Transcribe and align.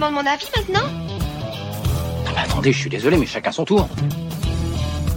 demandes 0.00 0.14
mon 0.14 0.26
avis 0.26 0.46
maintenant 0.56 0.88
Ah 2.26 2.30
bah 2.34 2.40
attendez, 2.44 2.72
je 2.72 2.78
suis 2.78 2.90
désolé, 2.90 3.18
mais 3.18 3.26
chacun 3.26 3.52
son 3.52 3.66
tour. 3.66 3.88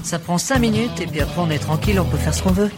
Ça 0.04 0.20
prend 0.20 0.38
5 0.38 0.60
minutes 0.60 1.00
et 1.00 1.08
puis 1.08 1.22
après 1.22 1.40
on 1.42 1.50
est 1.50 1.60
tranquille, 1.60 2.00
on 2.00 2.06
peut 2.06 2.18
faire 2.18 2.34
ce 2.34 2.44
qu'on 2.44 2.52
veut. 2.52 2.70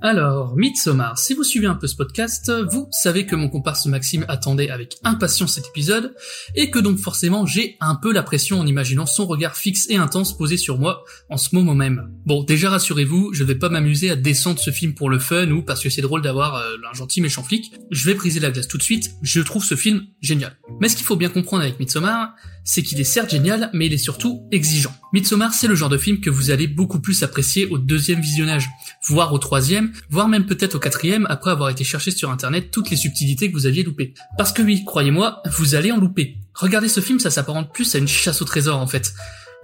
Alors, 0.00 0.56
Midsommar, 0.56 1.18
si 1.18 1.34
vous 1.34 1.42
suivez 1.42 1.66
un 1.66 1.74
peu 1.74 1.88
ce 1.88 1.96
podcast, 1.96 2.52
vous 2.70 2.86
savez 2.92 3.26
que 3.26 3.34
mon 3.34 3.48
comparse 3.48 3.86
Maxime 3.86 4.24
attendait 4.28 4.70
avec 4.70 4.96
impatience 5.02 5.54
cet 5.54 5.66
épisode, 5.66 6.14
et 6.54 6.70
que 6.70 6.78
donc 6.78 6.98
forcément 6.98 7.46
j'ai 7.46 7.76
un 7.80 7.96
peu 7.96 8.12
la 8.12 8.22
pression 8.22 8.60
en 8.60 8.66
imaginant 8.66 9.06
son 9.06 9.26
regard 9.26 9.56
fixe 9.56 9.90
et 9.90 9.96
intense 9.96 10.36
posé 10.36 10.56
sur 10.56 10.78
moi 10.78 11.02
en 11.30 11.36
ce 11.36 11.52
moment 11.54 11.74
même. 11.74 12.12
Bon, 12.26 12.44
déjà 12.44 12.70
rassurez-vous, 12.70 13.34
je 13.34 13.42
vais 13.42 13.56
pas 13.56 13.70
m'amuser 13.70 14.10
à 14.10 14.16
descendre 14.16 14.60
ce 14.60 14.70
film 14.70 14.94
pour 14.94 15.10
le 15.10 15.18
fun 15.18 15.50
ou 15.50 15.62
parce 15.62 15.82
que 15.82 15.90
c'est 15.90 16.02
drôle 16.02 16.22
d'avoir 16.22 16.54
euh, 16.54 16.76
un 16.88 16.94
gentil 16.94 17.20
méchant 17.20 17.42
flic, 17.42 17.74
je 17.90 18.04
vais 18.04 18.14
briser 18.14 18.38
la 18.38 18.52
glace 18.52 18.68
tout 18.68 18.78
de 18.78 18.82
suite, 18.82 19.10
je 19.22 19.40
trouve 19.40 19.64
ce 19.64 19.74
film 19.74 20.06
génial. 20.20 20.56
Mais 20.80 20.88
ce 20.88 20.96
qu'il 20.96 21.04
faut 21.04 21.16
bien 21.16 21.28
comprendre 21.28 21.62
avec 21.62 21.80
Midsommar, 21.80 22.34
c'est 22.64 22.82
qu'il 22.82 23.00
est 23.00 23.04
certes 23.04 23.30
génial, 23.30 23.70
mais 23.72 23.86
il 23.86 23.92
est 23.92 23.98
surtout 23.98 24.46
exigeant. 24.52 24.94
Midsommar, 25.12 25.52
c'est 25.52 25.66
le 25.66 25.74
genre 25.74 25.88
de 25.88 25.98
film 25.98 26.20
que 26.20 26.30
vous 26.30 26.50
allez 26.50 26.66
beaucoup 26.66 27.00
plus 27.00 27.22
apprécier 27.22 27.66
au 27.66 27.78
deuxième 27.78 28.20
visionnage, 28.20 28.68
voire 29.08 29.32
au 29.32 29.38
troisième, 29.38 29.92
voire 30.10 30.28
même 30.28 30.46
peut-être 30.46 30.74
au 30.74 30.78
quatrième 30.78 31.26
après 31.30 31.50
avoir 31.50 31.70
été 31.70 31.84
chercher 31.84 32.10
sur 32.10 32.30
internet 32.30 32.70
toutes 32.70 32.90
les 32.90 32.96
subtilités 32.96 33.50
que 33.50 33.54
vous 33.54 33.66
aviez 33.66 33.82
loupées. 33.82 34.14
Parce 34.36 34.52
que 34.52 34.62
oui, 34.62 34.84
croyez-moi, 34.84 35.42
vous 35.56 35.74
allez 35.74 35.92
en 35.92 35.98
louper. 35.98 36.36
Regardez 36.54 36.88
ce 36.88 37.00
film, 37.00 37.18
ça 37.18 37.30
s'apparente 37.30 37.72
plus 37.72 37.94
à 37.94 37.98
une 37.98 38.08
chasse 38.08 38.42
au 38.42 38.44
trésor 38.44 38.78
en 38.78 38.86
fait. 38.86 39.14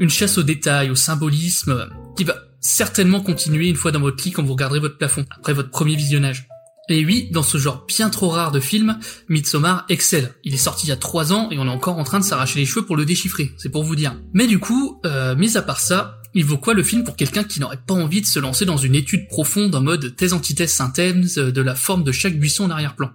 Une 0.00 0.10
chasse 0.10 0.38
aux 0.38 0.42
détails, 0.42 0.90
au 0.90 0.96
symbolisme, 0.96 1.88
qui 2.16 2.24
va 2.24 2.36
certainement 2.60 3.20
continuer 3.20 3.68
une 3.68 3.76
fois 3.76 3.92
dans 3.92 4.00
votre 4.00 4.24
lit 4.24 4.32
quand 4.32 4.42
vous 4.42 4.54
regarderez 4.54 4.80
votre 4.80 4.96
plafond, 4.96 5.24
après 5.30 5.52
votre 5.52 5.70
premier 5.70 5.94
visionnage. 5.94 6.48
Et 6.90 7.04
oui, 7.04 7.28
dans 7.32 7.42
ce 7.42 7.56
genre 7.56 7.86
bien 7.86 8.10
trop 8.10 8.28
rare 8.28 8.52
de 8.52 8.60
film, 8.60 8.98
Midsommar 9.28 9.86
excelle. 9.88 10.34
Il 10.44 10.52
est 10.52 10.58
sorti 10.58 10.86
il 10.86 10.90
y 10.90 10.92
a 10.92 10.96
3 10.96 11.32
ans 11.32 11.48
et 11.50 11.58
on 11.58 11.64
est 11.64 11.70
encore 11.70 11.98
en 11.98 12.04
train 12.04 12.20
de 12.20 12.24
s'arracher 12.24 12.58
les 12.58 12.66
cheveux 12.66 12.84
pour 12.84 12.96
le 12.96 13.06
déchiffrer, 13.06 13.52
c'est 13.56 13.70
pour 13.70 13.84
vous 13.84 13.96
dire. 13.96 14.14
Mais 14.34 14.46
du 14.46 14.58
coup, 14.58 15.00
euh, 15.06 15.34
mis 15.34 15.56
à 15.56 15.62
part 15.62 15.80
ça, 15.80 16.20
il 16.34 16.44
vaut 16.44 16.58
quoi 16.58 16.74
le 16.74 16.82
film 16.82 17.02
pour 17.02 17.16
quelqu'un 17.16 17.42
qui 17.42 17.58
n'aurait 17.58 17.80
pas 17.86 17.94
envie 17.94 18.20
de 18.20 18.26
se 18.26 18.38
lancer 18.38 18.66
dans 18.66 18.76
une 18.76 18.94
étude 18.94 19.28
profonde 19.28 19.74
en 19.74 19.80
mode 19.80 20.14
thèse, 20.14 20.34
antithèse, 20.34 20.72
synthèse 20.72 21.36
de 21.36 21.62
la 21.62 21.74
forme 21.74 22.04
de 22.04 22.12
chaque 22.12 22.38
buisson 22.38 22.64
en 22.64 22.70
arrière-plan? 22.70 23.10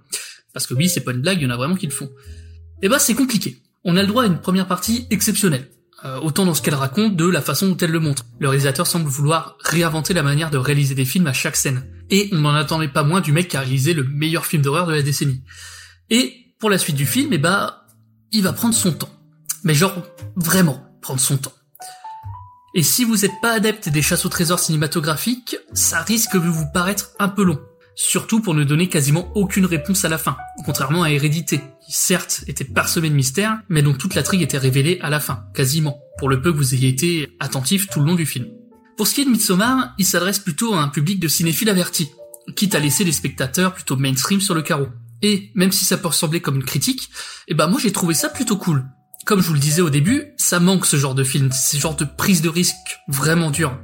Parce 0.51 0.65
que 0.65 0.73
oui, 0.73 0.89
c'est 0.89 1.01
pas 1.01 1.11
une 1.11 1.21
blague, 1.21 1.39
il 1.39 1.43
y 1.43 1.47
en 1.47 1.51
a 1.51 1.57
vraiment 1.57 1.75
qui 1.75 1.85
le 1.85 1.91
font. 1.91 2.09
Eh 2.81 2.89
ben 2.89 2.97
c'est 2.97 3.13
compliqué. 3.13 3.61
On 3.83 3.97
a 3.97 4.01
le 4.01 4.07
droit 4.07 4.23
à 4.23 4.27
une 4.27 4.39
première 4.39 4.67
partie 4.67 5.05
exceptionnelle. 5.11 5.69
Euh, 6.05 6.17
autant 6.21 6.45
dans 6.45 6.53
ce 6.53 6.61
qu'elle 6.61 6.75
raconte 6.75 7.17
de 7.17 7.27
la 7.27 7.41
façon 7.41 7.67
dont 7.67 7.77
elle 7.77 7.91
le 7.91 7.99
montre. 7.99 8.25
Le 8.39 8.47
réalisateur 8.47 8.87
semble 8.87 9.09
vouloir 9.09 9.57
réinventer 9.61 10.13
la 10.13 10.23
manière 10.23 10.49
de 10.49 10.57
réaliser 10.57 10.95
des 10.95 11.03
films 11.03 11.27
à 11.27 11.33
chaque 11.33 11.57
scène. 11.57 11.83
Et 12.09 12.29
on 12.31 12.37
n'en 12.37 12.53
attendait 12.53 12.87
pas 12.87 13.03
moins 13.03 13.19
du 13.19 13.33
mec 13.33 13.49
qui 13.49 13.57
a 13.57 13.61
réalisé 13.61 13.93
le 13.93 14.03
meilleur 14.03 14.45
film 14.45 14.61
d'horreur 14.61 14.87
de 14.87 14.93
la 14.93 15.01
décennie. 15.01 15.43
Et 16.09 16.53
pour 16.57 16.69
la 16.69 16.77
suite 16.77 16.95
du 16.95 17.05
film, 17.05 17.33
eh 17.33 17.37
bah, 17.37 17.85
il 18.31 18.43
va 18.43 18.53
prendre 18.53 18.73
son 18.73 18.93
temps. 18.93 19.09
Mais 19.65 19.73
genre, 19.73 19.93
vraiment, 20.37 20.85
prendre 21.01 21.19
son 21.19 21.37
temps. 21.37 21.53
Et 22.75 22.83
si 22.83 23.03
vous 23.03 23.17
n'êtes 23.17 23.41
pas 23.41 23.51
adepte 23.51 23.89
des 23.89 24.01
chasses 24.01 24.25
au 24.25 24.29
trésor 24.29 24.59
cinématographiques, 24.59 25.57
ça 25.73 26.01
risque 26.01 26.35
de 26.35 26.47
vous 26.47 26.67
paraître 26.73 27.11
un 27.19 27.27
peu 27.27 27.43
long. 27.43 27.59
Surtout 28.01 28.39
pour 28.39 28.53
ne 28.53 28.63
donner 28.63 28.87
quasiment 28.87 29.29
aucune 29.35 29.65
réponse 29.65 30.05
à 30.05 30.09
la 30.09 30.17
fin, 30.17 30.37
contrairement 30.63 31.03
à 31.03 31.11
Hérédité, 31.11 31.59
qui 31.85 31.91
certes 31.91 32.45
était 32.47 32.63
parsemé 32.63 33.09
de 33.09 33.13
mystères, 33.13 33.59
mais 33.67 33.81
dont 33.81 33.93
toute 33.93 34.15
la 34.15 34.23
trigue 34.23 34.41
était 34.41 34.57
révélée 34.57 34.99
à 35.01 35.09
la 35.09 35.19
fin, 35.19 35.43
quasiment, 35.53 35.99
pour 36.17 36.29
le 36.29 36.41
peu 36.41 36.53
que 36.53 36.57
vous 36.57 36.73
ayez 36.73 36.87
été 36.87 37.35
attentif 37.41 37.89
tout 37.89 37.99
le 37.99 38.05
long 38.05 38.15
du 38.15 38.25
film. 38.25 38.47
Pour 38.95 39.05
ce 39.05 39.15
qui 39.15 39.21
est 39.21 39.25
de 39.25 39.29
Midsommar, 39.29 39.95
il 39.97 40.05
s'adresse 40.05 40.39
plutôt 40.39 40.75
à 40.75 40.81
un 40.81 40.87
public 40.87 41.19
de 41.19 41.27
cinéphiles 41.27 41.69
avertis, 41.69 42.09
quitte 42.55 42.73
à 42.73 42.79
laisser 42.79 43.03
les 43.03 43.11
spectateurs 43.11 43.73
plutôt 43.73 43.97
mainstream 43.97 44.39
sur 44.39 44.55
le 44.55 44.61
carreau. 44.61 44.87
Et 45.21 45.51
même 45.53 45.73
si 45.73 45.83
ça 45.83 45.97
peut 45.97 46.07
ressembler 46.07 46.39
comme 46.39 46.55
une 46.55 46.63
critique, 46.63 47.09
eh 47.49 47.53
ben 47.53 47.67
moi 47.67 47.81
j'ai 47.83 47.91
trouvé 47.91 48.13
ça 48.13 48.29
plutôt 48.29 48.55
cool. 48.55 48.85
Comme 49.25 49.41
je 49.41 49.47
vous 49.47 49.55
le 49.55 49.59
disais 49.59 49.81
au 49.81 49.89
début, 49.89 50.23
ça 50.37 50.61
manque 50.61 50.85
ce 50.85 50.95
genre 50.95 51.15
de 51.15 51.25
film, 51.25 51.51
ce 51.51 51.75
genre 51.75 51.97
de 51.97 52.05
prise 52.05 52.41
de 52.41 52.47
risque 52.47 53.01
vraiment 53.09 53.51
dur. 53.51 53.77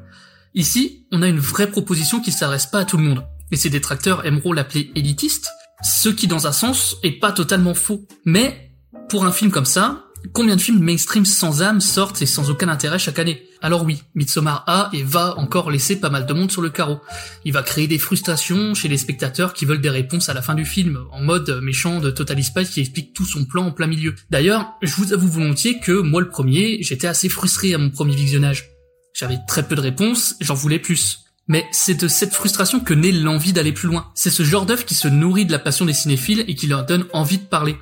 Ici, 0.53 1.05
on 1.11 1.21
a 1.21 1.27
une 1.27 1.37
vraie 1.37 1.69
proposition 1.69 2.21
qui 2.21 2.31
s'adresse 2.31 2.65
pas 2.65 2.79
à 2.79 2.85
tout 2.85 2.95
le 2.95 3.03
monde, 3.03 3.25
et 3.51 3.57
ses 3.57 3.69
détracteurs 3.69 4.25
aimeront 4.25 4.53
l'appeler 4.53 4.91
élitiste, 4.95 5.49
ce 5.83 6.09
qui 6.09 6.27
dans 6.27 6.47
un 6.47 6.51
sens 6.51 6.97
est 7.03 7.19
pas 7.19 7.31
totalement 7.31 7.73
faux. 7.73 8.07
Mais, 8.25 8.71
pour 9.09 9.25
un 9.25 9.31
film 9.31 9.51
comme 9.51 9.65
ça, 9.65 10.05
combien 10.33 10.55
de 10.55 10.61
films 10.61 10.83
mainstream 10.83 11.25
sans 11.25 11.61
âme 11.61 11.81
sortent 11.81 12.21
et 12.21 12.25
sans 12.25 12.49
aucun 12.49 12.69
intérêt 12.69 12.99
chaque 12.99 13.19
année? 13.19 13.43
Alors 13.61 13.83
oui, 13.83 14.03
Midsommar 14.13 14.63
a 14.67 14.89
et 14.93 15.03
va 15.03 15.37
encore 15.37 15.71
laisser 15.71 15.99
pas 15.99 16.09
mal 16.09 16.25
de 16.25 16.33
monde 16.33 16.51
sur 16.51 16.61
le 16.61 16.69
carreau. 16.69 16.99
Il 17.45 17.53
va 17.53 17.63
créer 17.63 17.87
des 17.87 17.97
frustrations 17.97 18.73
chez 18.73 18.87
les 18.87 18.97
spectateurs 18.97 19.53
qui 19.53 19.65
veulent 19.65 19.81
des 19.81 19.89
réponses 19.89 20.29
à 20.29 20.33
la 20.33 20.41
fin 20.41 20.55
du 20.55 20.65
film, 20.65 20.99
en 21.11 21.21
mode 21.21 21.59
méchant 21.63 21.99
de 21.99 22.11
Total 22.11 22.43
Spice 22.43 22.69
qui 22.69 22.81
explique 22.81 23.13
tout 23.13 23.25
son 23.25 23.45
plan 23.45 23.67
en 23.67 23.71
plein 23.71 23.87
milieu. 23.87 24.15
D'ailleurs, 24.29 24.73
je 24.81 24.93
vous 24.95 25.13
avoue 25.13 25.27
volontiers 25.27 25.79
que 25.79 25.93
moi 25.93 26.21
le 26.21 26.29
premier, 26.29 26.77
j'étais 26.81 27.07
assez 27.07 27.29
frustré 27.29 27.73
à 27.73 27.77
mon 27.77 27.89
premier 27.89 28.15
visionnage. 28.15 28.69
J'avais 29.13 29.39
très 29.47 29.67
peu 29.67 29.75
de 29.75 29.81
réponses, 29.81 30.35
j'en 30.41 30.55
voulais 30.55 30.79
plus. 30.79 31.24
Mais 31.47 31.67
c'est 31.71 31.93
de 31.93 32.07
cette 32.07 32.33
frustration 32.33 32.79
que 32.79 32.93
naît 32.93 33.11
l'envie 33.11 33.53
d'aller 33.53 33.71
plus 33.71 33.87
loin. 33.87 34.11
C'est 34.15 34.31
ce 34.31 34.43
genre 34.43 34.65
d'œuvre 34.65 34.85
qui 34.85 34.95
se 34.95 35.07
nourrit 35.07 35.45
de 35.45 35.51
la 35.51 35.59
passion 35.59 35.85
des 35.85 35.93
cinéphiles 35.93 36.43
et 36.47 36.55
qui 36.55 36.67
leur 36.67 36.85
donne 36.85 37.05
envie 37.13 37.37
de 37.37 37.43
parler. 37.43 37.77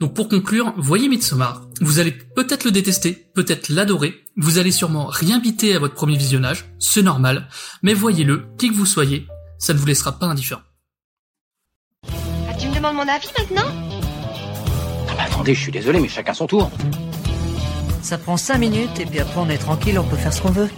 Donc 0.00 0.14
pour 0.14 0.28
conclure, 0.28 0.74
voyez 0.76 1.08
Midsommar. 1.08 1.62
Vous 1.80 1.98
allez 1.98 2.12
peut-être 2.12 2.64
le 2.64 2.70
détester, 2.70 3.28
peut-être 3.34 3.68
l'adorer. 3.70 4.24
Vous 4.36 4.58
allez 4.58 4.70
sûrement 4.70 5.06
rien 5.06 5.38
biter 5.38 5.74
à 5.74 5.78
votre 5.78 5.94
premier 5.94 6.16
visionnage, 6.16 6.66
c'est 6.78 7.02
normal. 7.02 7.48
Mais 7.82 7.94
voyez-le, 7.94 8.46
qui 8.58 8.68
que 8.68 8.74
vous 8.74 8.84
soyez, 8.84 9.26
ça 9.58 9.72
ne 9.72 9.78
vous 9.78 9.86
laissera 9.86 10.18
pas 10.18 10.26
indifférent. 10.26 10.60
Ah, 12.06 12.54
tu 12.58 12.68
me 12.68 12.74
demandes 12.74 12.96
mon 12.96 13.08
avis 13.08 13.28
maintenant? 13.38 13.70
Ah 15.08 15.14
bah 15.16 15.22
attendez, 15.26 15.54
je 15.54 15.60
suis 15.60 15.72
désolé, 15.72 16.00
mais 16.00 16.08
chacun 16.08 16.34
son 16.34 16.46
tour. 16.46 16.70
Ça 18.02 18.18
prend 18.18 18.36
5 18.36 18.58
minutes 18.58 19.00
et 19.00 19.06
puis 19.06 19.18
après 19.20 19.40
on 19.40 19.48
est 19.48 19.58
tranquille, 19.58 19.98
on 19.98 20.04
peut 20.04 20.16
faire 20.16 20.32
ce 20.32 20.42
qu'on 20.42 20.50
veut. 20.50 20.68